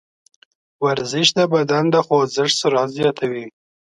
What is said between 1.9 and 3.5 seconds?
د خوځښت سرعت زیاتوي.